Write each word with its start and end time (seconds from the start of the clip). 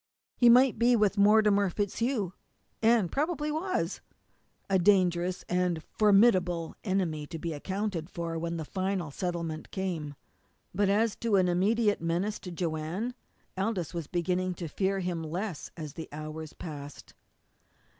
He 0.35 0.49
might 0.49 0.79
be 0.79 0.95
with 0.95 1.19
Mortimer 1.19 1.69
FitzHugh, 1.69 2.31
and 2.81 3.11
probably 3.11 3.51
was 3.51 4.01
a 4.67 4.79
dangerous 4.79 5.43
and 5.47 5.83
formidable 5.83 6.73
enemy 6.83 7.27
to 7.27 7.37
be 7.37 7.53
accounted 7.53 8.09
for 8.09 8.35
when 8.39 8.57
the 8.57 8.65
final 8.65 9.11
settlement 9.11 9.69
came. 9.69 10.15
But 10.73 10.89
as 10.89 11.15
an 11.21 11.47
immediate 11.47 12.01
menace 12.01 12.39
to 12.39 12.51
Joanne, 12.51 13.13
Aldous 13.55 13.93
was 13.93 14.07
beginning 14.07 14.55
to 14.55 14.67
fear 14.67 15.01
him 15.01 15.21
less 15.21 15.69
as 15.77 15.93
the 15.93 16.09
hours 16.11 16.53
passed. 16.53 17.13